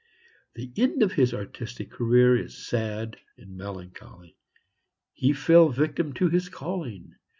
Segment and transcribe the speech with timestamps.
[0.55, 4.35] The end of his artistic career is sad and melancholy.
[5.13, 7.13] He fell a victim to his calling.